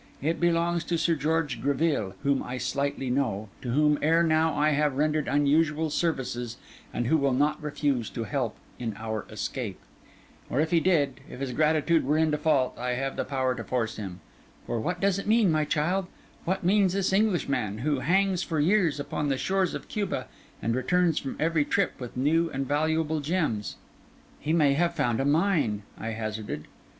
[0.19, 4.71] It belongs to Sir George Greville, whom I slightly know, to whom ere now I
[4.71, 6.57] have rendered unusual services,
[6.91, 9.79] and who will not refuse to help in our escape.
[10.49, 13.63] Or if he did, if his gratitude were in default, I have the power to
[13.63, 14.21] force him.
[14.65, 19.27] For what does it mean, my child—what means this Englishman, who hangs for years upon
[19.29, 20.25] the shores of Cuba,
[20.63, 23.75] and returns from every trip with new and valuable gems?'
[24.39, 26.65] 'He may have found a mine,' I hazarded.